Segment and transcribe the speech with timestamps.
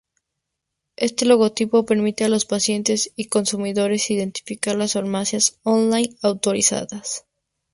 [1.07, 7.27] Este logotipo permite a los pacientes y consumidores identificar las farmacias on-line autorizadas.